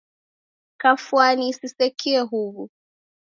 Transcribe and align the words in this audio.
Kafwani 0.81 1.47
sisekie 1.57 2.19
huw'u. 2.29 2.63